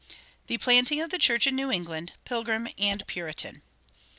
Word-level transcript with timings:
THE 0.47 0.57
PLANTING 0.57 0.99
OF 0.99 1.11
THE 1.11 1.19
CHURCH 1.19 1.45
IN 1.45 1.55
NEW 1.55 1.69
ENGLAND 1.69 2.13
PILGRIM 2.25 2.69
AND 2.79 3.05
PURITAN. 3.05 3.61